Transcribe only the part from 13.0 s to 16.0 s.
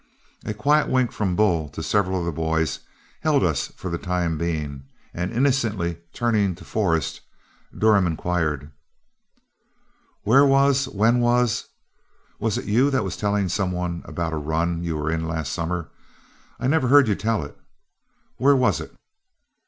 was telling some one about a run you were in last summer?